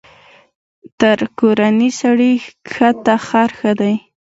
[0.99, 2.33] تر کورني سړي
[2.67, 3.95] کښته خر ښه دى.